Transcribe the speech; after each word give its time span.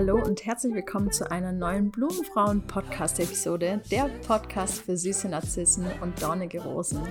Hallo 0.00 0.16
und 0.16 0.46
herzlich 0.46 0.72
willkommen 0.72 1.12
zu 1.12 1.30
einer 1.30 1.52
neuen 1.52 1.90
Blumenfrauen-Podcast-Episode, 1.90 3.82
der 3.90 4.08
Podcast 4.26 4.80
für 4.80 4.96
süße 4.96 5.28
Narzissen 5.28 5.84
und 6.00 6.22
dornige 6.22 6.62
Rosen. 6.62 7.02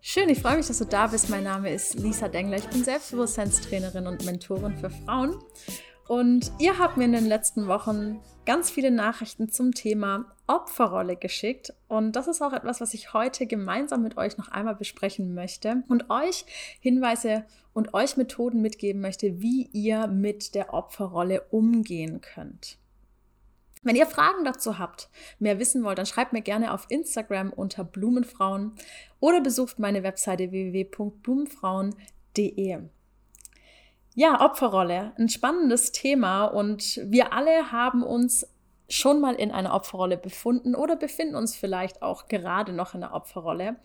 Schön, 0.00 0.28
ich 0.28 0.42
freue 0.42 0.56
mich, 0.56 0.66
dass 0.66 0.78
du 0.78 0.86
da 0.86 1.06
bist. 1.06 1.30
Mein 1.30 1.44
Name 1.44 1.72
ist 1.72 1.94
Lisa 1.94 2.26
Dengler. 2.26 2.56
Ich 2.56 2.66
bin 2.66 2.82
Selbstbewusstseinstrainerin 2.82 4.08
und 4.08 4.24
Mentorin 4.24 4.76
für 4.76 4.90
Frauen. 4.90 5.36
Und 6.10 6.50
ihr 6.58 6.78
habt 6.80 6.96
mir 6.96 7.04
in 7.04 7.12
den 7.12 7.26
letzten 7.26 7.68
Wochen 7.68 8.18
ganz 8.44 8.68
viele 8.68 8.90
Nachrichten 8.90 9.48
zum 9.48 9.70
Thema 9.70 10.24
Opferrolle 10.48 11.14
geschickt. 11.14 11.72
Und 11.86 12.16
das 12.16 12.26
ist 12.26 12.42
auch 12.42 12.52
etwas, 12.52 12.80
was 12.80 12.94
ich 12.94 13.12
heute 13.12 13.46
gemeinsam 13.46 14.02
mit 14.02 14.16
euch 14.16 14.36
noch 14.36 14.48
einmal 14.48 14.74
besprechen 14.74 15.34
möchte 15.34 15.84
und 15.86 16.10
euch 16.10 16.46
Hinweise 16.80 17.44
und 17.74 17.94
euch 17.94 18.16
Methoden 18.16 18.60
mitgeben 18.60 19.00
möchte, 19.00 19.40
wie 19.40 19.68
ihr 19.72 20.08
mit 20.08 20.56
der 20.56 20.74
Opferrolle 20.74 21.42
umgehen 21.52 22.20
könnt. 22.20 22.76
Wenn 23.84 23.94
ihr 23.94 24.06
Fragen 24.06 24.42
dazu 24.42 24.80
habt, 24.80 25.10
mehr 25.38 25.60
wissen 25.60 25.84
wollt, 25.84 25.98
dann 25.98 26.06
schreibt 26.06 26.32
mir 26.32 26.42
gerne 26.42 26.74
auf 26.74 26.86
Instagram 26.88 27.52
unter 27.52 27.84
Blumenfrauen 27.84 28.72
oder 29.20 29.40
besucht 29.40 29.78
meine 29.78 30.02
Webseite 30.02 30.50
www.blumenfrauen.de. 30.50 32.80
Ja, 34.14 34.40
Opferrolle, 34.44 35.12
ein 35.18 35.28
spannendes 35.28 35.92
Thema 35.92 36.46
und 36.46 37.00
wir 37.04 37.32
alle 37.32 37.70
haben 37.70 38.02
uns 38.02 38.46
schon 38.88 39.20
mal 39.20 39.34
in 39.34 39.52
einer 39.52 39.72
Opferrolle 39.72 40.16
befunden 40.16 40.74
oder 40.74 40.96
befinden 40.96 41.36
uns 41.36 41.54
vielleicht 41.54 42.02
auch 42.02 42.26
gerade 42.26 42.72
noch 42.72 42.94
in 42.94 43.00
der 43.00 43.14
Opferrolle. 43.14 43.76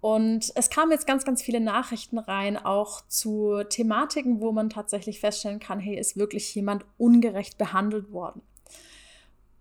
Und 0.00 0.52
es 0.54 0.68
kamen 0.68 0.90
jetzt 0.90 1.06
ganz, 1.06 1.24
ganz 1.24 1.40
viele 1.40 1.60
Nachrichten 1.60 2.18
rein, 2.18 2.58
auch 2.58 3.06
zu 3.06 3.62
Thematiken, 3.70 4.40
wo 4.40 4.52
man 4.52 4.68
tatsächlich 4.68 5.20
feststellen 5.20 5.60
kann, 5.60 5.78
hey, 5.78 5.98
ist 5.98 6.18
wirklich 6.18 6.54
jemand 6.54 6.84
ungerecht 6.98 7.56
behandelt 7.56 8.12
worden. 8.12 8.42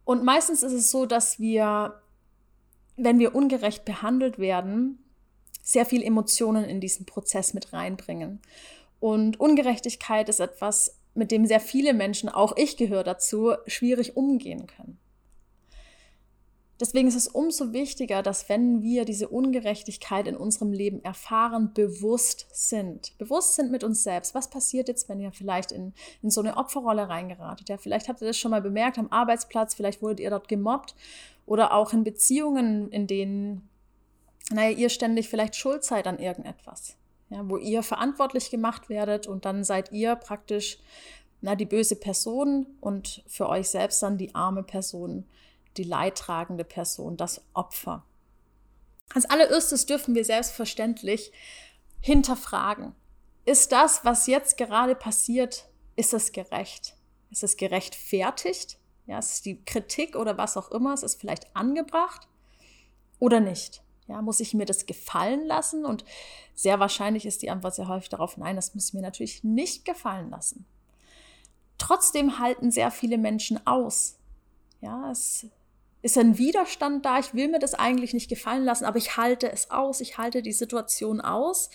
Und 0.03 0.25
meistens 0.25 0.63
ist 0.63 0.73
es 0.73 0.91
so, 0.91 1.05
dass 1.05 1.39
wir, 1.39 2.01
wenn 2.97 3.19
wir 3.19 3.35
ungerecht 3.35 3.85
behandelt 3.85 4.37
werden, 4.37 4.99
sehr 5.61 5.85
viel 5.85 6.03
Emotionen 6.03 6.65
in 6.65 6.81
diesen 6.81 7.05
Prozess 7.05 7.53
mit 7.53 7.71
reinbringen. 7.71 8.41
Und 9.03 9.37
Ungerechtigkeit 9.37 10.29
ist 10.29 10.39
etwas, 10.39 10.97
mit 11.13 11.29
dem 11.29 11.45
sehr 11.45 11.59
viele 11.59 11.93
Menschen, 11.93 12.29
auch 12.29 12.55
ich 12.55 12.77
gehöre 12.77 13.03
dazu, 13.03 13.51
schwierig 13.67 14.15
umgehen 14.15 14.65
können. 14.65 14.97
Deswegen 16.79 17.09
ist 17.09 17.17
es 17.17 17.27
umso 17.27 17.73
wichtiger, 17.73 18.23
dass 18.23 18.47
wenn 18.47 18.81
wir 18.81 19.03
diese 19.03 19.27
Ungerechtigkeit 19.27 20.25
in 20.25 20.37
unserem 20.37 20.71
Leben 20.71 21.03
erfahren, 21.03 21.73
bewusst 21.73 22.47
sind. 22.53 23.17
Bewusst 23.17 23.55
sind 23.55 23.71
mit 23.71 23.83
uns 23.83 24.03
selbst. 24.03 24.35
Was 24.35 24.49
passiert 24.49 24.87
jetzt, 24.87 25.09
wenn 25.09 25.19
ihr 25.19 25.33
vielleicht 25.33 25.73
in, 25.73 25.91
in 26.21 26.29
so 26.29 26.39
eine 26.39 26.55
Opferrolle 26.55 27.09
reingeratet? 27.09 27.67
Ja, 27.67 27.75
vielleicht 27.75 28.07
habt 28.07 28.21
ihr 28.21 28.27
das 28.27 28.37
schon 28.37 28.51
mal 28.51 28.61
bemerkt 28.61 28.97
am 28.97 29.11
Arbeitsplatz, 29.11 29.75
vielleicht 29.75 30.01
wurdet 30.01 30.21
ihr 30.21 30.29
dort 30.29 30.47
gemobbt 30.47 30.95
oder 31.45 31.73
auch 31.73 31.91
in 31.91 32.05
Beziehungen, 32.05 32.89
in 32.89 33.07
denen, 33.07 33.67
naja, 34.49 34.69
ihr 34.77 34.87
ständig 34.87 35.27
vielleicht 35.27 35.57
schuld 35.57 35.83
seid 35.83 36.07
an 36.07 36.19
irgendetwas 36.19 36.95
ja, 37.33 37.49
wo 37.49 37.57
ihr 37.57 37.83
verantwortlich 37.83 38.51
gemacht 38.51 38.89
werdet 38.89 39.27
und 39.27 39.45
dann 39.45 39.63
seid 39.63 39.91
ihr 39.91 40.15
praktisch 40.15 40.77
na, 41.41 41.55
die 41.55 41.65
böse 41.65 41.95
Person 41.95 42.67
und 42.79 43.23
für 43.27 43.49
euch 43.49 43.69
selbst 43.69 44.01
dann 44.01 44.17
die 44.17 44.33
arme 44.33 44.63
Person, 44.63 45.25
die 45.77 45.83
leidtragende 45.83 46.63
Person, 46.63 47.17
das 47.17 47.43
Opfer. 47.53 48.05
Als 49.13 49.25
allererstes 49.29 49.85
dürfen 49.85 50.15
wir 50.15 50.25
selbstverständlich 50.25 51.31
hinterfragen. 51.99 52.95
Ist 53.45 53.71
das, 53.71 54.05
was 54.05 54.27
jetzt 54.27 54.57
gerade 54.57 54.95
passiert, 54.95 55.67
ist 55.95 56.13
es 56.13 56.31
gerecht? 56.31 56.95
Ist 57.29 57.43
es 57.43 57.57
gerechtfertigt? 57.57 58.77
Ja, 59.05 59.19
ist 59.19 59.45
die 59.45 59.63
Kritik 59.65 60.15
oder 60.15 60.37
was 60.37 60.55
auch 60.55 60.71
immer, 60.71 60.93
ist 60.93 61.03
es 61.03 61.15
vielleicht 61.15 61.53
angebracht 61.55 62.27
oder 63.19 63.39
nicht? 63.39 63.82
Ja, 64.07 64.21
muss 64.21 64.39
ich 64.39 64.53
mir 64.53 64.65
das 64.65 64.85
gefallen 64.85 65.45
lassen? 65.45 65.85
Und 65.85 66.03
sehr 66.55 66.79
wahrscheinlich 66.79 67.25
ist 67.25 67.41
die 67.41 67.49
Antwort 67.49 67.75
sehr 67.75 67.87
häufig 67.87 68.09
darauf, 68.09 68.37
nein, 68.37 68.55
das 68.55 68.75
muss 68.75 68.89
ich 68.89 68.93
mir 68.93 69.01
natürlich 69.01 69.43
nicht 69.43 69.85
gefallen 69.85 70.29
lassen. 70.29 70.65
Trotzdem 71.77 72.39
halten 72.39 72.71
sehr 72.71 72.91
viele 72.91 73.17
Menschen 73.17 73.65
aus. 73.65 74.17
Ja, 74.81 75.11
es 75.11 75.47
ist 76.01 76.17
ein 76.17 76.37
Widerstand 76.37 77.05
da, 77.05 77.19
ich 77.19 77.33
will 77.33 77.47
mir 77.47 77.59
das 77.59 77.73
eigentlich 77.73 78.13
nicht 78.13 78.29
gefallen 78.29 78.65
lassen, 78.65 78.85
aber 78.85 78.97
ich 78.97 79.15
halte 79.15 79.51
es 79.51 79.71
aus, 79.71 80.01
ich 80.01 80.17
halte 80.17 80.41
die 80.41 80.51
Situation 80.51 81.21
aus 81.21 81.69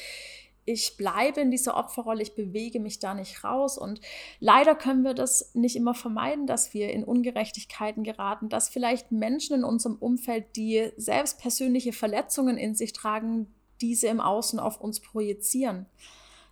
ich 0.68 0.98
bleibe 0.98 1.40
in 1.40 1.50
dieser 1.50 1.76
Opferrolle, 1.76 2.22
ich 2.22 2.34
bewege 2.34 2.78
mich 2.78 2.98
da 2.98 3.14
nicht 3.14 3.42
raus. 3.42 3.78
Und 3.78 4.00
leider 4.38 4.74
können 4.74 5.02
wir 5.02 5.14
das 5.14 5.54
nicht 5.54 5.76
immer 5.76 5.94
vermeiden, 5.94 6.46
dass 6.46 6.74
wir 6.74 6.90
in 6.90 7.04
Ungerechtigkeiten 7.04 8.04
geraten, 8.04 8.50
dass 8.50 8.68
vielleicht 8.68 9.10
Menschen 9.10 9.56
in 9.56 9.64
unserem 9.64 9.96
Umfeld, 9.96 10.56
die 10.56 10.90
selbst 10.96 11.40
persönliche 11.40 11.94
Verletzungen 11.94 12.58
in 12.58 12.74
sich 12.74 12.92
tragen, 12.92 13.46
diese 13.80 14.08
im 14.08 14.20
Außen 14.20 14.58
auf 14.58 14.80
uns 14.80 15.00
projizieren. 15.00 15.86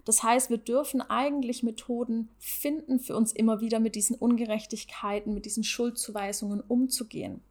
Das 0.07 0.23
heißt, 0.23 0.51
wir 0.51 0.59
dürfen 0.59 1.03
eigentlich 1.03 1.63
Methoden 1.63 2.31
finden, 2.39 3.01
für 3.01 3.17
uns 3.17 3.33
immer 3.33 3.61
wieder 3.61 3.81
mit 3.81 3.97
diesen 3.97 4.17
Ungerechtigkeiten, 4.17 5.35
mit 5.35 5.45
diesen 5.45 5.65
Schuldzuweisungen 5.65 6.61
umzugehen. 6.61 7.43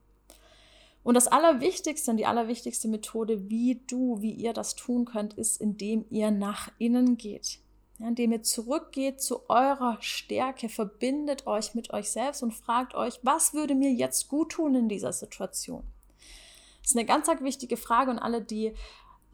Und 1.05 1.13
das 1.13 1.27
Allerwichtigste 1.27 2.09
und 2.09 2.17
die 2.17 2.25
allerwichtigste 2.25 2.88
Methode, 2.88 3.47
wie 3.47 3.79
du, 3.85 4.23
wie 4.23 4.31
ihr 4.31 4.53
das 4.53 4.75
tun 4.75 5.05
könnt, 5.05 5.35
ist, 5.35 5.61
indem 5.61 6.03
ihr 6.09 6.31
nach 6.31 6.71
innen 6.79 7.16
geht. 7.16 7.59
Ja, 7.99 8.07
indem 8.07 8.31
ihr 8.31 8.41
zurückgeht 8.41 9.21
zu 9.21 9.47
eurer 9.47 9.99
Stärke, 10.01 10.67
verbindet 10.67 11.45
euch 11.45 11.75
mit 11.75 11.93
euch 11.93 12.09
selbst 12.09 12.41
und 12.41 12.55
fragt 12.55 12.95
euch, 12.95 13.19
was 13.21 13.53
würde 13.53 13.75
mir 13.75 13.91
jetzt 13.91 14.29
gut 14.29 14.53
tun 14.53 14.73
in 14.73 14.89
dieser 14.89 15.13
Situation? 15.13 15.83
Das 16.81 16.89
ist 16.89 16.97
eine 16.97 17.05
ganz 17.05 17.27
wichtige 17.27 17.77
Frage 17.77 18.09
und 18.09 18.17
alle, 18.17 18.41
die 18.41 18.73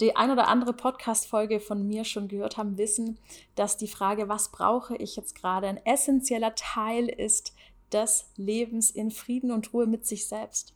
die 0.01 0.17
ein 0.17 0.29
oder 0.29 0.49
andere 0.49 0.73
Podcast-Folge 0.73 1.61
von 1.61 1.87
mir 1.87 2.03
schon 2.03 2.27
gehört 2.27 2.57
haben, 2.57 2.77
wissen, 2.77 3.17
dass 3.55 3.77
die 3.77 3.87
Frage, 3.87 4.27
was 4.27 4.51
brauche 4.51 4.97
ich 4.97 5.15
jetzt 5.15 5.35
gerade, 5.35 5.67
ein 5.67 5.85
essentieller 5.85 6.53
Teil 6.55 7.07
ist 7.07 7.53
des 7.93 8.25
Lebens 8.35 8.91
in 8.91 9.09
Frieden 9.09 9.51
und 9.51 9.71
Ruhe 9.73 9.85
mit 9.87 10.05
sich 10.05 10.27
selbst. 10.27 10.73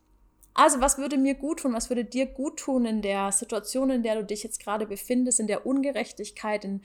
Also, 0.58 0.80
was 0.80 0.98
würde 0.98 1.18
mir 1.18 1.36
gut 1.36 1.60
tun? 1.60 1.74
Was 1.74 1.90
würde 1.90 2.06
dir 2.06 2.26
gut 2.26 2.58
tun 2.58 2.86
in 2.86 3.02
der 3.02 3.34
Situation, 3.34 3.90
in 3.90 4.04
der 4.04 4.16
du 4.16 4.24
dich 4.24 4.42
jetzt 4.42 4.62
gerade 4.62 4.88
befindest, 4.88 5.42
in 5.42 5.48
der 5.48 5.66
Ungerechtigkeit, 5.66 6.64
in, 6.64 6.82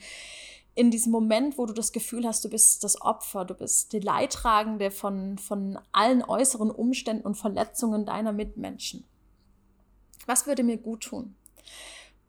in 0.75 0.91
diesem 0.91 1.13
Moment, 1.13 1.57
wo 1.57 1.65
du 1.65 1.73
das 1.73 1.93
Gefühl 1.93 2.27
hast, 2.27 2.43
du 2.43 2.49
bist 2.49 2.83
das 2.83 3.01
Opfer, 3.01 3.45
du 3.45 3.53
bist 3.53 3.93
die 3.93 4.01
Leidtragende 4.01 4.91
von, 4.91 5.37
von 5.37 5.79
allen 5.93 6.21
äußeren 6.21 6.69
Umständen 6.69 7.25
und 7.25 7.35
Verletzungen 7.35 8.05
deiner 8.05 8.33
Mitmenschen? 8.33 9.05
Was 10.25 10.47
würde 10.47 10.63
mir 10.63 10.77
gut 10.77 11.03
tun? 11.03 11.37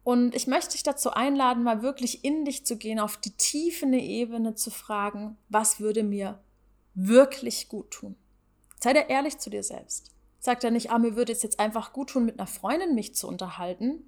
Und 0.05 0.37
ich 0.37 0.47
möchte 0.47 0.73
dich 0.73 0.85
dazu 0.85 1.11
einladen, 1.11 1.65
mal 1.65 1.83
wirklich 1.83 2.25
in 2.25 2.45
dich 2.45 2.65
zu 2.65 2.77
gehen, 2.77 3.01
auf 3.01 3.17
die 3.17 3.33
tiefere 3.33 3.97
Ebene 3.97 4.55
zu 4.55 4.71
fragen, 4.71 5.37
was 5.49 5.81
würde 5.81 6.05
mir 6.05 6.41
wirklich 6.95 7.69
gut 7.69 7.91
tun? 7.91 8.15
Sei 8.81 8.93
dir 8.93 9.09
ehrlich 9.09 9.39
zu 9.39 9.51
dir 9.51 9.65
selbst 9.65 10.13
sagt 10.43 10.65
er 10.65 10.73
nicht, 10.73 10.91
ah, 10.91 10.99
mir 10.99 11.15
würde 11.15 11.31
es 11.31 11.43
jetzt 11.45 11.61
einfach 11.61 11.93
gut 11.93 12.11
tun, 12.11 12.25
mit 12.25 12.39
einer 12.39 12.49
Freundin 12.49 12.97
mich 12.97 13.15
zu 13.15 13.29
unterhalten, 13.29 14.05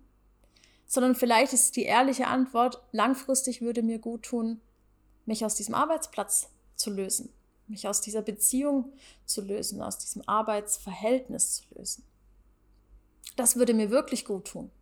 sondern 0.85 1.15
vielleicht 1.15 1.53
ist 1.53 1.77
die 1.77 1.85
ehrliche 1.85 2.27
Antwort, 2.27 2.83
langfristig 2.91 3.63
würde 3.63 3.83
mir 3.83 4.01
gut 4.01 4.25
tun, 4.25 4.61
mich 5.27 5.45
aus 5.45 5.55
diesem 5.55 5.77
Arbeitsplatz 5.77 6.51
zu 6.75 6.91
lösen, 6.91 7.33
mich 7.69 7.87
aus 7.87 8.01
dieser 8.01 8.21
Beziehung 8.21 8.93
zu 9.25 9.43
lösen, 9.43 9.81
aus 9.81 9.99
diesem 9.99 10.29
Arbeitsverhältnis 10.29 11.55
zu 11.55 11.63
lösen. 11.77 12.05
Das 13.37 13.55
würde 13.55 13.73
mir 13.73 13.91
wirklich 13.91 14.25
gut 14.25 14.49
tun. 14.49 14.73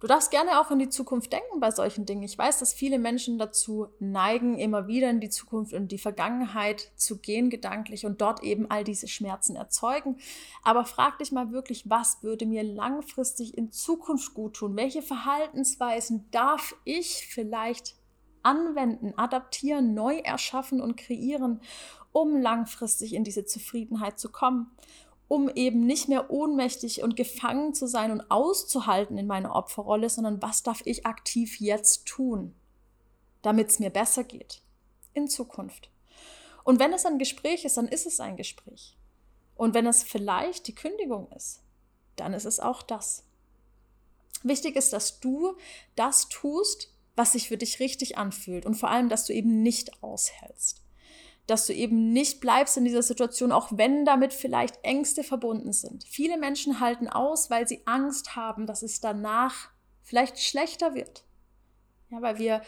Du 0.00 0.08
darfst 0.08 0.30
gerne 0.30 0.60
auch 0.60 0.70
in 0.70 0.78
die 0.78 0.88
Zukunft 0.88 1.32
denken 1.32 1.60
bei 1.60 1.70
solchen 1.70 2.04
Dingen. 2.04 2.24
Ich 2.24 2.36
weiß, 2.36 2.58
dass 2.58 2.74
viele 2.74 2.98
Menschen 2.98 3.38
dazu 3.38 3.88
neigen, 4.00 4.58
immer 4.58 4.86
wieder 4.86 5.08
in 5.08 5.20
die 5.20 5.30
Zukunft 5.30 5.72
und 5.72 5.92
die 5.92 5.98
Vergangenheit 5.98 6.92
zu 6.96 7.18
gehen, 7.18 7.48
gedanklich 7.48 8.04
und 8.04 8.20
dort 8.20 8.42
eben 8.42 8.70
all 8.70 8.84
diese 8.84 9.08
Schmerzen 9.08 9.56
erzeugen. 9.56 10.18
Aber 10.62 10.84
frag 10.84 11.18
dich 11.18 11.32
mal 11.32 11.52
wirklich, 11.52 11.88
was 11.88 12.22
würde 12.22 12.44
mir 12.44 12.62
langfristig 12.62 13.56
in 13.56 13.72
Zukunft 13.72 14.34
gut 14.34 14.56
tun? 14.56 14.76
Welche 14.76 15.00
Verhaltensweisen 15.00 16.28
darf 16.30 16.74
ich 16.84 17.26
vielleicht 17.28 17.94
anwenden, 18.42 19.14
adaptieren, 19.16 19.94
neu 19.94 20.18
erschaffen 20.18 20.80
und 20.80 20.96
kreieren, 20.96 21.60
um 22.12 22.36
langfristig 22.36 23.14
in 23.14 23.24
diese 23.24 23.46
Zufriedenheit 23.46 24.18
zu 24.18 24.30
kommen? 24.30 24.70
Um 25.34 25.48
eben 25.48 25.84
nicht 25.84 26.08
mehr 26.08 26.30
ohnmächtig 26.30 27.02
und 27.02 27.16
gefangen 27.16 27.74
zu 27.74 27.88
sein 27.88 28.12
und 28.12 28.30
auszuhalten 28.30 29.18
in 29.18 29.26
meiner 29.26 29.56
Opferrolle, 29.56 30.08
sondern 30.08 30.40
was 30.40 30.62
darf 30.62 30.82
ich 30.84 31.06
aktiv 31.06 31.58
jetzt 31.58 32.06
tun, 32.06 32.54
damit 33.42 33.68
es 33.68 33.80
mir 33.80 33.90
besser 33.90 34.22
geht 34.22 34.62
in 35.12 35.26
Zukunft. 35.26 35.90
Und 36.62 36.78
wenn 36.78 36.92
es 36.92 37.04
ein 37.04 37.18
Gespräch 37.18 37.64
ist, 37.64 37.76
dann 37.78 37.88
ist 37.88 38.06
es 38.06 38.20
ein 38.20 38.36
Gespräch. 38.36 38.96
Und 39.56 39.74
wenn 39.74 39.88
es 39.88 40.04
vielleicht 40.04 40.68
die 40.68 40.74
Kündigung 40.76 41.26
ist, 41.32 41.64
dann 42.14 42.32
ist 42.32 42.44
es 42.44 42.60
auch 42.60 42.82
das. 42.82 43.24
Wichtig 44.44 44.76
ist, 44.76 44.92
dass 44.92 45.18
du 45.18 45.56
das 45.96 46.28
tust, 46.28 46.94
was 47.16 47.32
sich 47.32 47.48
für 47.48 47.58
dich 47.58 47.80
richtig 47.80 48.18
anfühlt 48.18 48.66
und 48.66 48.76
vor 48.76 48.88
allem, 48.88 49.08
dass 49.08 49.26
du 49.26 49.32
eben 49.32 49.62
nicht 49.62 50.00
aushältst. 50.00 50.83
Dass 51.46 51.66
du 51.66 51.74
eben 51.74 52.12
nicht 52.12 52.40
bleibst 52.40 52.76
in 52.76 52.84
dieser 52.84 53.02
Situation, 53.02 53.52
auch 53.52 53.68
wenn 53.72 54.04
damit 54.04 54.32
vielleicht 54.32 54.82
Ängste 54.82 55.22
verbunden 55.22 55.72
sind. 55.72 56.04
Viele 56.04 56.38
Menschen 56.38 56.80
halten 56.80 57.08
aus, 57.08 57.50
weil 57.50 57.68
sie 57.68 57.82
Angst 57.86 58.34
haben, 58.36 58.66
dass 58.66 58.82
es 58.82 59.00
danach 59.00 59.70
vielleicht 60.02 60.38
schlechter 60.40 60.94
wird. 60.94 61.24
Ja, 62.10 62.22
weil 62.22 62.38
wir 62.38 62.62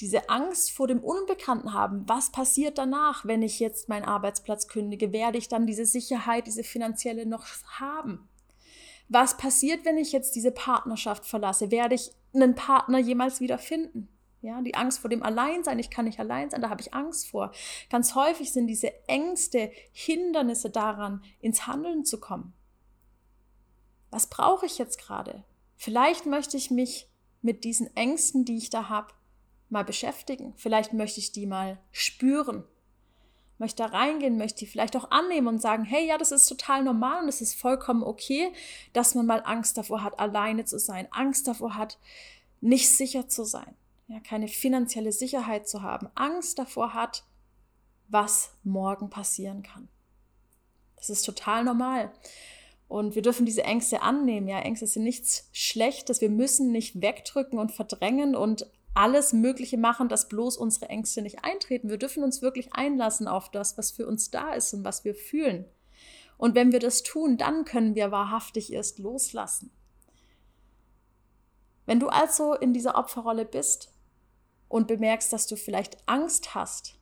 diese 0.00 0.28
Angst 0.28 0.72
vor 0.72 0.86
dem 0.86 1.00
Unbekannten 1.00 1.72
haben. 1.72 2.04
Was 2.08 2.30
passiert 2.30 2.78
danach, 2.78 3.24
wenn 3.24 3.42
ich 3.42 3.60
jetzt 3.60 3.88
meinen 3.88 4.04
Arbeitsplatz 4.04 4.68
kündige? 4.68 5.12
Werde 5.12 5.38
ich 5.38 5.48
dann 5.48 5.66
diese 5.66 5.86
Sicherheit, 5.86 6.46
diese 6.46 6.64
finanzielle 6.64 7.26
noch 7.26 7.46
haben? 7.78 8.28
Was 9.08 9.36
passiert, 9.36 9.84
wenn 9.84 9.98
ich 9.98 10.12
jetzt 10.12 10.34
diese 10.34 10.52
Partnerschaft 10.52 11.26
verlasse? 11.26 11.70
Werde 11.70 11.94
ich 11.94 12.10
einen 12.34 12.54
Partner 12.54 12.98
jemals 12.98 13.40
wieder 13.40 13.58
finden? 13.58 14.08
Ja, 14.40 14.62
die 14.62 14.74
Angst 14.74 15.00
vor 15.00 15.10
dem 15.10 15.22
Alleinsein, 15.22 15.78
ich 15.78 15.90
kann 15.90 16.04
nicht 16.04 16.20
allein 16.20 16.48
sein, 16.50 16.62
da 16.62 16.70
habe 16.70 16.80
ich 16.80 16.94
Angst 16.94 17.28
vor. 17.28 17.50
Ganz 17.90 18.14
häufig 18.14 18.52
sind 18.52 18.68
diese 18.68 18.92
Ängste 19.08 19.72
Hindernisse 19.92 20.70
daran, 20.70 21.24
ins 21.40 21.66
Handeln 21.66 22.04
zu 22.04 22.20
kommen. 22.20 22.52
Was 24.10 24.28
brauche 24.28 24.66
ich 24.66 24.78
jetzt 24.78 24.98
gerade? 25.00 25.44
Vielleicht 25.76 26.26
möchte 26.26 26.56
ich 26.56 26.70
mich 26.70 27.08
mit 27.42 27.64
diesen 27.64 27.94
Ängsten, 27.96 28.44
die 28.44 28.56
ich 28.56 28.70
da 28.70 28.88
habe, 28.88 29.12
mal 29.68 29.84
beschäftigen. 29.84 30.54
Vielleicht 30.56 30.92
möchte 30.92 31.20
ich 31.20 31.32
die 31.32 31.46
mal 31.46 31.78
spüren. 31.90 32.64
Möchte 33.58 33.82
da 33.82 33.88
reingehen, 33.88 34.38
möchte 34.38 34.60
die 34.60 34.66
vielleicht 34.66 34.96
auch 34.96 35.10
annehmen 35.10 35.48
und 35.48 35.60
sagen, 35.60 35.84
hey, 35.84 36.06
ja, 36.06 36.16
das 36.16 36.30
ist 36.30 36.46
total 36.46 36.84
normal 36.84 37.24
und 37.24 37.28
es 37.28 37.40
ist 37.40 37.54
vollkommen 37.54 38.04
okay, 38.04 38.52
dass 38.92 39.16
man 39.16 39.26
mal 39.26 39.42
Angst 39.44 39.76
davor 39.76 40.04
hat, 40.04 40.18
alleine 40.20 40.64
zu 40.64 40.78
sein, 40.78 41.08
Angst 41.10 41.48
davor 41.48 41.74
hat, 41.74 41.98
nicht 42.60 42.88
sicher 42.88 43.28
zu 43.28 43.44
sein, 43.44 43.74
ja, 44.08 44.20
keine 44.20 44.48
finanzielle 44.48 45.12
Sicherheit 45.12 45.68
zu 45.68 45.82
haben, 45.82 46.08
Angst 46.14 46.58
davor 46.58 46.94
hat, 46.94 47.24
was 48.08 48.54
morgen 48.64 49.10
passieren 49.10 49.62
kann. 49.62 49.88
Das 50.96 51.10
ist 51.10 51.22
total 51.22 51.62
normal. 51.62 52.10
Und 52.88 53.14
wir 53.14 53.22
dürfen 53.22 53.44
diese 53.44 53.64
Ängste 53.64 54.00
annehmen. 54.00 54.48
Ja, 54.48 54.60
Ängste 54.60 54.86
sind 54.86 55.04
nichts 55.04 55.48
Schlechtes. 55.52 56.22
Wir 56.22 56.30
müssen 56.30 56.72
nicht 56.72 57.02
wegdrücken 57.02 57.58
und 57.58 57.70
verdrängen 57.70 58.34
und 58.34 58.70
alles 58.94 59.34
Mögliche 59.34 59.76
machen, 59.76 60.08
dass 60.08 60.28
bloß 60.28 60.56
unsere 60.56 60.88
Ängste 60.88 61.20
nicht 61.20 61.44
eintreten. 61.44 61.90
Wir 61.90 61.98
dürfen 61.98 62.24
uns 62.24 62.40
wirklich 62.40 62.72
einlassen 62.72 63.28
auf 63.28 63.50
das, 63.50 63.76
was 63.76 63.90
für 63.90 64.06
uns 64.06 64.30
da 64.30 64.54
ist 64.54 64.72
und 64.72 64.84
was 64.84 65.04
wir 65.04 65.14
fühlen. 65.14 65.66
Und 66.38 66.54
wenn 66.54 66.72
wir 66.72 66.78
das 66.78 67.02
tun, 67.02 67.36
dann 67.36 67.66
können 67.66 67.94
wir 67.94 68.10
wahrhaftig 68.10 68.72
erst 68.72 68.98
loslassen. 68.98 69.70
Wenn 71.84 72.00
du 72.00 72.08
also 72.08 72.54
in 72.54 72.72
dieser 72.72 72.96
Opferrolle 72.96 73.44
bist 73.44 73.92
und 74.68 74.86
bemerkst, 74.86 75.32
dass 75.32 75.46
du 75.46 75.56
vielleicht 75.56 75.96
Angst 76.06 76.54
hast, 76.54 76.94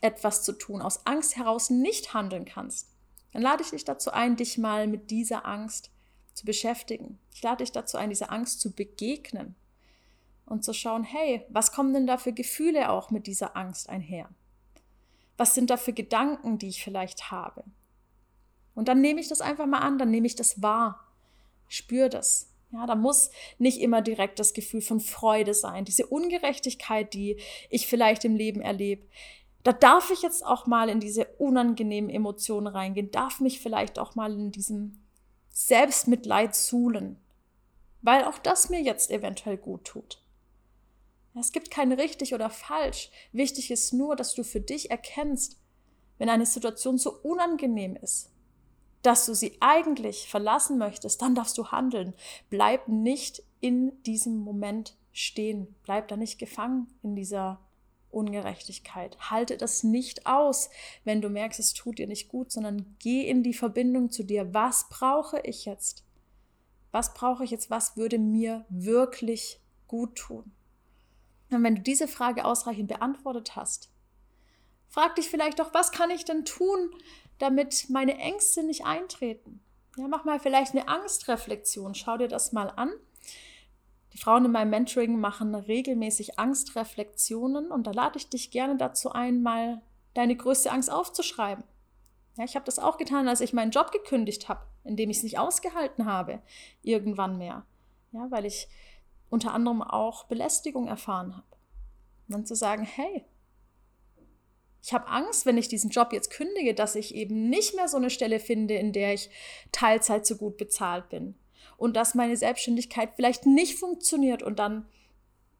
etwas 0.00 0.42
zu 0.42 0.52
tun, 0.52 0.80
aus 0.80 1.06
Angst 1.06 1.36
heraus 1.36 1.70
nicht 1.70 2.14
handeln 2.14 2.44
kannst, 2.44 2.88
dann 3.32 3.42
lade 3.42 3.62
ich 3.62 3.70
dich 3.70 3.84
dazu 3.84 4.10
ein, 4.10 4.36
dich 4.36 4.58
mal 4.58 4.86
mit 4.86 5.10
dieser 5.10 5.46
Angst 5.46 5.90
zu 6.34 6.44
beschäftigen. 6.44 7.18
Ich 7.32 7.42
lade 7.42 7.58
dich 7.58 7.72
dazu 7.72 7.96
ein, 7.96 8.08
dieser 8.08 8.32
Angst 8.32 8.60
zu 8.60 8.72
begegnen 8.72 9.54
und 10.46 10.64
zu 10.64 10.72
schauen, 10.72 11.04
hey, 11.04 11.44
was 11.48 11.72
kommen 11.72 11.94
denn 11.94 12.06
da 12.06 12.18
für 12.18 12.32
Gefühle 12.32 12.90
auch 12.90 13.10
mit 13.10 13.26
dieser 13.26 13.56
Angst 13.56 13.88
einher? 13.88 14.28
Was 15.36 15.54
sind 15.54 15.70
da 15.70 15.76
für 15.76 15.92
Gedanken, 15.92 16.58
die 16.58 16.68
ich 16.68 16.82
vielleicht 16.82 17.30
habe? 17.30 17.64
Und 18.74 18.88
dann 18.88 19.00
nehme 19.00 19.20
ich 19.20 19.28
das 19.28 19.40
einfach 19.40 19.66
mal 19.66 19.80
an, 19.80 19.98
dann 19.98 20.10
nehme 20.10 20.26
ich 20.26 20.36
das 20.36 20.62
wahr, 20.62 21.06
spüre 21.68 22.08
das. 22.08 22.49
Ja, 22.72 22.86
da 22.86 22.94
muss 22.94 23.30
nicht 23.58 23.80
immer 23.80 24.00
direkt 24.00 24.38
das 24.38 24.54
Gefühl 24.54 24.80
von 24.80 25.00
Freude 25.00 25.54
sein, 25.54 25.84
diese 25.84 26.06
Ungerechtigkeit, 26.06 27.12
die 27.14 27.40
ich 27.68 27.88
vielleicht 27.88 28.24
im 28.24 28.36
Leben 28.36 28.60
erlebe 28.60 29.06
da 29.62 29.72
darf 29.72 30.10
ich 30.10 30.22
jetzt 30.22 30.44
auch 30.44 30.66
mal 30.66 30.88
in 30.88 31.00
diese 31.00 31.26
unangenehmen 31.38 32.10
Emotionen 32.10 32.66
reingehen, 32.66 33.10
darf 33.10 33.40
mich 33.40 33.60
vielleicht 33.60 33.98
auch 33.98 34.14
mal 34.14 34.32
in 34.32 34.52
diesem 34.52 35.02
Selbstmitleid 35.50 36.54
suhlen, 36.54 37.18
weil 38.00 38.24
auch 38.24 38.38
das 38.38 38.70
mir 38.70 38.80
jetzt 38.80 39.10
eventuell 39.10 39.58
gut 39.58 39.84
tut. 39.84 40.22
Es 41.38 41.52
gibt 41.52 41.70
kein 41.70 41.92
richtig 41.92 42.34
oder 42.34 42.50
falsch. 42.50 43.10
Wichtig 43.32 43.70
ist 43.70 43.92
nur, 43.92 44.16
dass 44.16 44.34
du 44.34 44.42
für 44.42 44.60
dich 44.60 44.90
erkennst, 44.90 45.60
wenn 46.18 46.28
eine 46.28 46.46
Situation 46.46 46.98
so 46.98 47.12
unangenehm 47.22 47.96
ist, 47.96 48.30
dass 49.02 49.26
du 49.26 49.34
sie 49.34 49.56
eigentlich 49.60 50.28
verlassen 50.28 50.78
möchtest, 50.78 51.22
dann 51.22 51.34
darfst 51.34 51.56
du 51.58 51.68
handeln. 51.68 52.14
Bleib 52.50 52.88
nicht 52.88 53.42
in 53.60 54.02
diesem 54.02 54.38
Moment 54.38 54.96
stehen. 55.12 55.74
Bleib 55.84 56.08
da 56.08 56.16
nicht 56.16 56.38
gefangen 56.38 56.88
in 57.02 57.16
dieser 57.16 57.60
Ungerechtigkeit. 58.10 59.16
Halte 59.30 59.56
das 59.56 59.82
nicht 59.82 60.26
aus, 60.26 60.70
wenn 61.04 61.20
du 61.20 61.28
merkst, 61.28 61.60
es 61.60 61.74
tut 61.74 61.98
dir 61.98 62.06
nicht 62.06 62.28
gut, 62.28 62.50
sondern 62.50 62.96
geh 62.98 63.28
in 63.28 63.42
die 63.42 63.54
Verbindung 63.54 64.10
zu 64.10 64.24
dir. 64.24 64.52
Was 64.52 64.88
brauche 64.88 65.40
ich 65.40 65.64
jetzt? 65.64 66.04
Was 66.90 67.14
brauche 67.14 67.44
ich 67.44 67.50
jetzt? 67.50 67.70
Was 67.70 67.96
würde 67.96 68.18
mir 68.18 68.64
wirklich 68.68 69.60
gut 69.86 70.16
tun? 70.16 70.52
Und 71.50 71.62
wenn 71.64 71.76
du 71.76 71.82
diese 71.82 72.08
Frage 72.08 72.44
ausreichend 72.44 72.88
beantwortet 72.88 73.56
hast, 73.56 73.90
frag 74.88 75.14
dich 75.16 75.28
vielleicht 75.28 75.60
auch, 75.60 75.72
was 75.74 75.92
kann 75.92 76.10
ich 76.10 76.24
denn 76.24 76.44
tun, 76.44 76.90
damit 77.40 77.90
meine 77.90 78.16
Ängste 78.18 78.62
nicht 78.62 78.86
eintreten? 78.86 79.60
Ja, 79.96 80.06
mach 80.06 80.24
mal 80.24 80.38
vielleicht 80.38 80.72
eine 80.72 80.86
Angstreflexion. 80.88 81.94
Schau 81.94 82.16
dir 82.16 82.28
das 82.28 82.52
mal 82.52 82.72
an 82.76 82.92
die 84.12 84.18
Frauen 84.18 84.44
in 84.44 84.52
meinem 84.52 84.70
Mentoring 84.70 85.20
machen 85.20 85.54
regelmäßig 85.54 86.38
Angstreflexionen 86.38 87.70
und 87.70 87.86
da 87.86 87.92
lade 87.92 88.18
ich 88.18 88.28
dich 88.28 88.50
gerne 88.50 88.76
dazu 88.76 89.12
ein, 89.12 89.42
mal 89.42 89.82
deine 90.14 90.36
größte 90.36 90.70
Angst 90.72 90.90
aufzuschreiben. 90.90 91.64
Ja, 92.36 92.44
ich 92.44 92.56
habe 92.56 92.64
das 92.64 92.78
auch 92.78 92.96
getan, 92.96 93.28
als 93.28 93.40
ich 93.40 93.52
meinen 93.52 93.70
Job 93.70 93.92
gekündigt 93.92 94.48
habe, 94.48 94.62
in 94.84 94.96
dem 94.96 95.10
ich 95.10 95.18
es 95.18 95.22
nicht 95.22 95.38
ausgehalten 95.38 96.06
habe, 96.06 96.40
irgendwann 96.82 97.38
mehr. 97.38 97.64
Ja, 98.12 98.30
weil 98.30 98.46
ich 98.46 98.68
unter 99.28 99.54
anderem 99.54 99.82
auch 99.82 100.24
Belästigung 100.24 100.88
erfahren 100.88 101.36
habe. 101.36 101.46
Und 102.26 102.34
dann 102.34 102.46
zu 102.46 102.56
sagen, 102.56 102.82
hey, 102.82 103.24
ich 104.82 104.92
habe 104.92 105.08
Angst, 105.08 105.46
wenn 105.46 105.58
ich 105.58 105.68
diesen 105.68 105.90
Job 105.90 106.12
jetzt 106.12 106.30
kündige, 106.30 106.74
dass 106.74 106.94
ich 106.94 107.14
eben 107.14 107.48
nicht 107.50 107.74
mehr 107.74 107.88
so 107.88 107.96
eine 107.96 108.10
Stelle 108.10 108.40
finde, 108.40 108.74
in 108.74 108.92
der 108.92 109.14
ich 109.14 109.30
Teilzeit 109.72 110.26
so 110.26 110.36
gut 110.36 110.56
bezahlt 110.56 111.08
bin 111.10 111.34
und 111.76 111.96
dass 111.96 112.14
meine 112.14 112.36
Selbstständigkeit 112.36 113.12
vielleicht 113.16 113.46
nicht 113.46 113.78
funktioniert 113.78 114.42
und 114.42 114.58
dann 114.58 114.88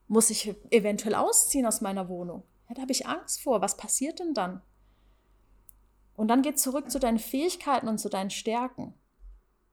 muss 0.08 0.30
ich 0.30 0.54
eventuell 0.70 1.14
ausziehen 1.14 1.66
aus 1.66 1.80
meiner 1.80 2.08
Wohnung. 2.08 2.42
Ja, 2.68 2.74
da 2.74 2.82
habe 2.82 2.92
ich 2.92 3.06
Angst 3.06 3.42
vor. 3.42 3.60
Was 3.60 3.76
passiert 3.76 4.18
denn 4.18 4.34
dann? 4.34 4.62
Und 6.14 6.28
dann 6.28 6.42
geht 6.42 6.58
zurück 6.58 6.90
zu 6.90 6.98
deinen 6.98 7.18
Fähigkeiten 7.18 7.88
und 7.88 7.98
zu 7.98 8.08
deinen 8.08 8.30
Stärken. 8.30 8.94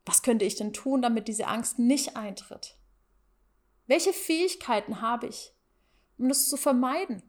Was 0.06 0.22
könnte 0.22 0.46
ich 0.46 0.56
denn 0.56 0.74
tun, 0.74 1.02
damit 1.02 1.28
diese 1.28 1.48
Angst 1.48 1.80
nicht 1.80 2.16
eintritt? 2.16 2.78
Welche 3.88 4.14
Fähigkeiten 4.14 5.02
habe 5.02 5.28
ich, 5.28 5.54
um 6.18 6.30
das 6.30 6.48
zu 6.50 6.56
vermeiden? 6.56 7.24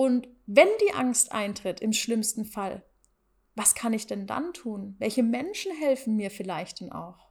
Und 0.00 0.28
wenn 0.46 0.68
die 0.80 0.94
Angst 0.94 1.30
eintritt, 1.30 1.80
im 1.80 1.92
schlimmsten 1.92 2.46
Fall, 2.46 2.82
was 3.54 3.74
kann 3.74 3.92
ich 3.92 4.06
denn 4.06 4.26
dann 4.26 4.54
tun? 4.54 4.96
Welche 4.98 5.22
Menschen 5.22 5.76
helfen 5.76 6.16
mir 6.16 6.30
vielleicht 6.30 6.80
denn 6.80 6.90
auch? 6.90 7.28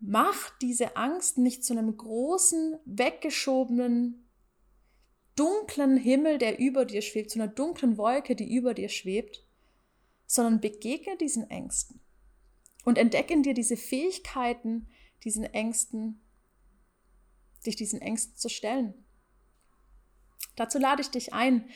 Mach 0.00 0.50
diese 0.58 0.96
Angst 0.96 1.38
nicht 1.38 1.64
zu 1.64 1.74
einem 1.74 1.96
großen, 1.96 2.80
weggeschobenen, 2.86 4.28
dunklen 5.36 5.96
Himmel, 5.96 6.38
der 6.38 6.58
über 6.58 6.84
dir 6.84 7.02
schwebt, 7.02 7.30
zu 7.30 7.40
einer 7.40 7.46
dunklen 7.46 7.98
Wolke, 7.98 8.34
die 8.34 8.52
über 8.52 8.74
dir 8.74 8.88
schwebt, 8.88 9.46
sondern 10.26 10.60
begegne 10.60 11.16
diesen 11.18 11.48
Ängsten 11.50 12.00
und 12.84 12.98
entdecke 12.98 13.32
in 13.32 13.44
dir 13.44 13.54
diese 13.54 13.76
Fähigkeiten, 13.76 14.88
diesen 15.22 15.44
Ängsten, 15.44 16.20
dich 17.64 17.76
diesen 17.76 18.00
Ängsten 18.00 18.36
zu 18.36 18.48
stellen. 18.48 19.04
Dazu 20.56 20.78
lade 20.78 21.02
ich 21.02 21.10
dich 21.10 21.32
ein 21.32 21.68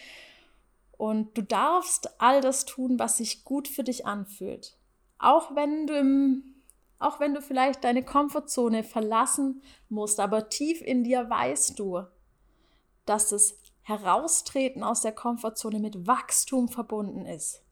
und 0.93 1.37
du 1.37 1.43
darfst 1.43 2.21
all 2.21 2.41
das 2.41 2.65
tun, 2.65 2.99
was 2.99 3.17
sich 3.17 3.45
gut 3.45 3.69
für 3.69 3.85
dich 3.85 4.07
anfühlt. 4.07 4.77
Auch 5.19 5.55
wenn 5.55 5.87
du 5.87 5.99
im 5.99 6.53
auch 7.03 7.19
wenn 7.19 7.35
du 7.35 7.43
vielleicht 7.43 7.83
deine 7.83 8.05
Komfortzone 8.05 8.85
verlassen 8.85 9.61
musst, 9.89 10.21
aber 10.21 10.49
tief 10.49 10.81
in 10.81 11.03
dir 11.03 11.29
weißt 11.29 11.77
du, 11.79 12.05
dass 13.07 13.29
das 13.29 13.59
Heraustreten 13.83 14.85
aus 14.85 15.01
der 15.01 15.11
Komfortzone 15.11 15.81
mit 15.81 16.07
Wachstum 16.07 16.69
verbunden 16.69 17.27
ist, 17.27 17.65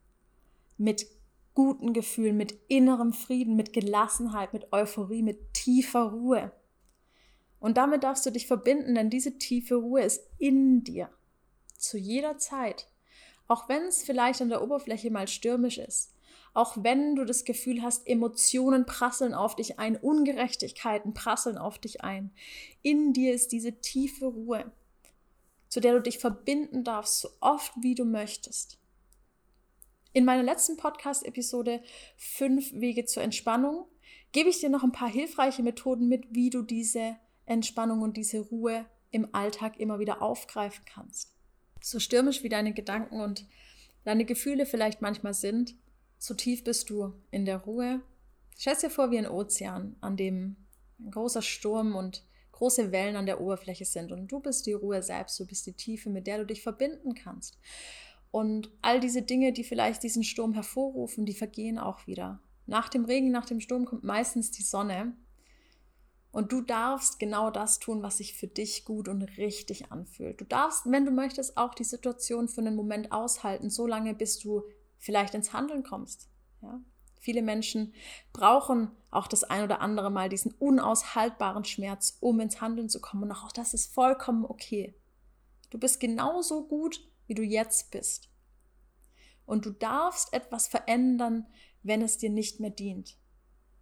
mit 0.76 1.06
guten 1.54 1.92
Gefühlen, 1.92 2.36
mit 2.36 2.58
innerem 2.66 3.12
Frieden, 3.12 3.54
mit 3.54 3.72
Gelassenheit, 3.72 4.52
mit 4.52 4.72
Euphorie, 4.72 5.22
mit 5.22 5.54
tiefer 5.54 6.10
Ruhe. 6.10 6.50
Und 7.60 7.76
damit 7.76 8.02
darfst 8.02 8.24
du 8.26 8.30
dich 8.30 8.46
verbinden, 8.46 8.94
denn 8.94 9.10
diese 9.10 9.38
tiefe 9.38 9.76
Ruhe 9.76 10.02
ist 10.02 10.26
in 10.38 10.82
dir, 10.82 11.10
zu 11.76 11.98
jeder 11.98 12.38
Zeit. 12.38 12.88
Auch 13.46 13.68
wenn 13.68 13.82
es 13.82 14.02
vielleicht 14.02 14.40
an 14.40 14.48
der 14.48 14.62
Oberfläche 14.62 15.10
mal 15.10 15.28
stürmisch 15.28 15.78
ist, 15.78 16.14
auch 16.52 16.76
wenn 16.80 17.14
du 17.14 17.24
das 17.24 17.44
Gefühl 17.44 17.82
hast, 17.82 18.06
Emotionen 18.08 18.86
prasseln 18.86 19.34
auf 19.34 19.54
dich 19.54 19.78
ein, 19.78 19.96
Ungerechtigkeiten 19.96 21.14
prasseln 21.14 21.58
auf 21.58 21.78
dich 21.78 22.02
ein. 22.02 22.32
In 22.82 23.12
dir 23.12 23.34
ist 23.34 23.52
diese 23.52 23.80
tiefe 23.80 24.26
Ruhe, 24.26 24.72
zu 25.68 25.80
der 25.80 25.92
du 25.94 26.02
dich 26.02 26.18
verbinden 26.18 26.82
darfst, 26.82 27.20
so 27.20 27.28
oft 27.40 27.72
wie 27.80 27.94
du 27.94 28.04
möchtest. 28.04 28.78
In 30.12 30.24
meiner 30.24 30.42
letzten 30.42 30.76
Podcast-Episode 30.76 31.82
Fünf 32.16 32.72
Wege 32.72 33.04
zur 33.04 33.22
Entspannung 33.22 33.86
gebe 34.32 34.48
ich 34.48 34.58
dir 34.58 34.70
noch 34.70 34.82
ein 34.82 34.92
paar 34.92 35.10
hilfreiche 35.10 35.62
Methoden 35.62 36.08
mit, 36.08 36.34
wie 36.34 36.50
du 36.50 36.62
diese 36.62 37.16
Entspannung 37.50 38.02
und 38.02 38.16
diese 38.16 38.40
Ruhe 38.40 38.86
im 39.10 39.34
Alltag 39.34 39.78
immer 39.78 39.98
wieder 39.98 40.22
aufgreifen 40.22 40.84
kannst. 40.86 41.34
So 41.82 41.98
stürmisch 41.98 42.42
wie 42.42 42.48
deine 42.48 42.72
Gedanken 42.72 43.20
und 43.20 43.46
deine 44.04 44.24
Gefühle 44.24 44.66
vielleicht 44.66 45.02
manchmal 45.02 45.34
sind, 45.34 45.74
so 46.18 46.34
tief 46.34 46.62
bist 46.64 46.90
du 46.90 47.14
in 47.30 47.44
der 47.44 47.58
Ruhe. 47.58 48.02
Stell 48.56 48.76
dir 48.76 48.90
vor 48.90 49.10
wie 49.10 49.18
ein 49.18 49.28
Ozean, 49.28 49.96
an 50.00 50.16
dem 50.16 50.56
ein 51.00 51.10
großer 51.10 51.42
Sturm 51.42 51.96
und 51.96 52.24
große 52.52 52.92
Wellen 52.92 53.16
an 53.16 53.26
der 53.26 53.40
Oberfläche 53.40 53.86
sind. 53.86 54.12
Und 54.12 54.28
du 54.28 54.38
bist 54.40 54.66
die 54.66 54.74
Ruhe 54.74 55.02
selbst, 55.02 55.40
du 55.40 55.46
bist 55.46 55.66
die 55.66 55.72
Tiefe, 55.72 56.10
mit 56.10 56.26
der 56.26 56.38
du 56.38 56.46
dich 56.46 56.62
verbinden 56.62 57.14
kannst. 57.14 57.58
Und 58.30 58.70
all 58.82 59.00
diese 59.00 59.22
Dinge, 59.22 59.52
die 59.52 59.64
vielleicht 59.64 60.02
diesen 60.02 60.22
Sturm 60.22 60.52
hervorrufen, 60.52 61.24
die 61.24 61.34
vergehen 61.34 61.78
auch 61.78 62.06
wieder. 62.06 62.40
Nach 62.66 62.88
dem 62.88 63.06
Regen, 63.06 63.30
nach 63.32 63.46
dem 63.46 63.60
Sturm 63.60 63.86
kommt 63.86 64.04
meistens 64.04 64.50
die 64.52 64.62
Sonne. 64.62 65.14
Und 66.32 66.52
du 66.52 66.60
darfst 66.60 67.18
genau 67.18 67.50
das 67.50 67.80
tun, 67.80 68.02
was 68.02 68.18
sich 68.18 68.34
für 68.34 68.46
dich 68.46 68.84
gut 68.84 69.08
und 69.08 69.22
richtig 69.36 69.90
anfühlt. 69.90 70.40
Du 70.40 70.44
darfst, 70.44 70.82
wenn 70.86 71.04
du 71.04 71.10
möchtest, 71.10 71.56
auch 71.56 71.74
die 71.74 71.84
Situation 71.84 72.48
für 72.48 72.60
einen 72.60 72.76
Moment 72.76 73.10
aushalten, 73.10 73.68
so 73.68 73.86
lange, 73.86 74.14
bis 74.14 74.38
du 74.38 74.62
vielleicht 74.98 75.34
ins 75.34 75.52
Handeln 75.52 75.82
kommst. 75.82 76.28
Ja? 76.62 76.80
Viele 77.20 77.42
Menschen 77.42 77.92
brauchen 78.32 78.92
auch 79.10 79.26
das 79.26 79.44
ein 79.44 79.64
oder 79.64 79.80
andere 79.80 80.10
Mal 80.10 80.28
diesen 80.28 80.52
unaushaltbaren 80.52 81.64
Schmerz, 81.64 82.16
um 82.20 82.40
ins 82.40 82.60
Handeln 82.60 82.88
zu 82.88 83.00
kommen. 83.00 83.24
Und 83.24 83.32
auch 83.32 83.52
das 83.52 83.74
ist 83.74 83.92
vollkommen 83.92 84.44
okay. 84.44 84.94
Du 85.68 85.78
bist 85.78 86.00
genauso 86.00 86.66
gut, 86.66 87.06
wie 87.26 87.34
du 87.34 87.42
jetzt 87.42 87.90
bist. 87.90 88.30
Und 89.44 89.66
du 89.66 89.70
darfst 89.70 90.32
etwas 90.32 90.68
verändern, 90.68 91.46
wenn 91.82 92.02
es 92.02 92.18
dir 92.18 92.30
nicht 92.30 92.60
mehr 92.60 92.70
dient. 92.70 93.18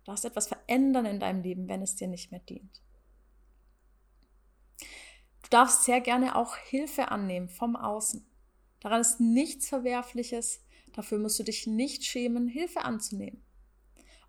Darfst 0.09 0.25
etwas 0.25 0.49
verändern 0.49 1.05
in 1.05 1.21
deinem 1.21 1.43
Leben, 1.43 1.69
wenn 1.69 1.83
es 1.83 1.95
dir 1.95 2.09
nicht 2.09 2.31
mehr 2.31 2.41
dient. 2.41 2.83
Du 5.43 5.51
darfst 5.51 5.85
sehr 5.85 6.01
gerne 6.01 6.35
auch 6.35 6.57
Hilfe 6.57 7.11
annehmen 7.11 7.51
vom 7.51 7.77
Außen. 7.77 8.27
Daran 8.81 9.03
ist 9.03 9.21
nichts 9.21 9.69
Verwerfliches. 9.69 10.65
Dafür 10.95 11.19
musst 11.19 11.39
du 11.39 11.43
dich 11.43 11.67
nicht 11.67 12.05
schämen, 12.05 12.49
Hilfe 12.49 12.85
anzunehmen. 12.85 13.45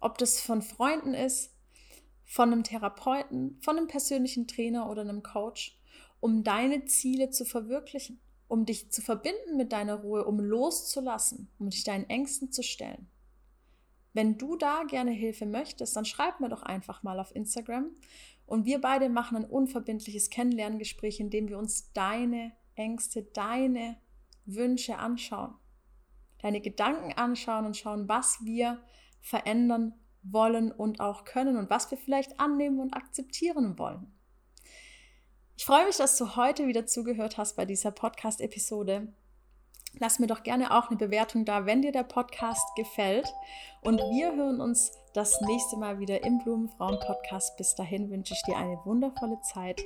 Ob 0.01 0.17
das 0.17 0.41
von 0.41 0.61
Freunden 0.61 1.13
ist, 1.13 1.55
von 2.25 2.51
einem 2.51 2.63
Therapeuten, 2.63 3.57
von 3.61 3.77
einem 3.77 3.87
persönlichen 3.87 4.47
Trainer 4.47 4.89
oder 4.89 5.03
einem 5.03 5.23
Coach, 5.23 5.79
um 6.19 6.43
deine 6.43 6.85
Ziele 6.85 7.29
zu 7.29 7.45
verwirklichen 7.45 8.19
um 8.49 8.65
dich 8.65 8.91
zu 8.91 9.01
verbinden 9.01 9.55
mit 9.55 9.71
deiner 9.71 9.95
Ruhe, 9.95 10.25
um 10.25 10.39
loszulassen, 10.39 11.49
um 11.59 11.69
dich 11.69 11.85
deinen 11.85 12.09
Ängsten 12.09 12.51
zu 12.51 12.63
stellen. 12.63 13.07
Wenn 14.19 14.37
du 14.37 14.57
da 14.57 14.83
gerne 14.83 15.11
Hilfe 15.11 15.45
möchtest, 15.45 15.95
dann 15.95 16.03
schreib 16.03 16.41
mir 16.41 16.49
doch 16.49 16.61
einfach 16.61 17.03
mal 17.03 17.21
auf 17.21 17.33
Instagram 17.33 17.89
und 18.45 18.65
wir 18.65 18.81
beide 18.81 19.07
machen 19.07 19.37
ein 19.37 19.45
unverbindliches 19.45 20.29
Kennenlerngespräch, 20.29 21.21
in 21.21 21.29
dem 21.29 21.47
wir 21.47 21.57
uns 21.57 21.93
deine 21.93 22.51
Ängste, 22.75 23.23
deine 23.23 23.95
Wünsche 24.43 24.97
anschauen, 24.97 25.53
deine 26.41 26.59
Gedanken 26.59 27.13
anschauen 27.13 27.65
und 27.65 27.77
schauen, 27.77 28.09
was 28.09 28.43
wir 28.43 28.83
verändern 29.21 29.93
wollen 30.21 30.73
und 30.73 30.99
auch 30.99 31.23
können 31.23 31.55
und 31.55 31.69
was 31.69 31.89
wir 31.89 31.97
vielleicht 31.97 32.41
annehmen 32.41 32.81
und 32.81 32.93
akzeptieren 32.93 33.79
wollen. 33.79 34.11
Ich 35.55 35.63
freue 35.63 35.85
mich, 35.85 35.95
dass 35.95 36.17
du 36.17 36.35
heute 36.35 36.67
wieder 36.67 36.85
zugehört 36.85 37.37
hast 37.37 37.55
bei 37.55 37.63
dieser 37.63 37.91
Podcast-Episode. 37.91 39.13
Lass 39.99 40.19
mir 40.19 40.27
doch 40.27 40.43
gerne 40.43 40.75
auch 40.75 40.89
eine 40.89 40.97
Bewertung 40.97 41.45
da, 41.45 41.65
wenn 41.65 41.81
dir 41.81 41.91
der 41.91 42.03
Podcast 42.03 42.65
gefällt. 42.75 43.27
Und 43.81 43.99
wir 43.99 44.35
hören 44.35 44.61
uns 44.61 44.91
das 45.13 45.39
nächste 45.41 45.77
Mal 45.77 45.99
wieder 45.99 46.23
im 46.23 46.39
Blumenfrauen-Podcast. 46.39 47.57
Bis 47.57 47.75
dahin 47.75 48.09
wünsche 48.09 48.33
ich 48.33 48.41
dir 48.43 48.57
eine 48.57 48.79
wundervolle 48.85 49.39
Zeit. 49.41 49.81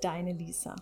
Deine 0.00 0.32
Lisa. 0.32 0.74